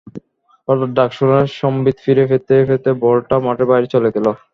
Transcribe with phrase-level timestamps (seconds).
[0.67, 4.31] হঠাৎ ডাক শুনে সম্বিৎ ফিরে পেতে পেতে বলটা মাঠের বাইরে চলে গেছে।